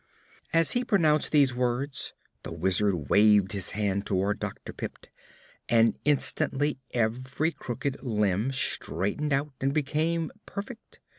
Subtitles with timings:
[0.51, 4.73] As he pronounced these words the Wizard waved his hand toward Dr.
[4.73, 5.09] Pipt
[5.69, 10.99] and instantly every crooked limb straightened out and became perfect.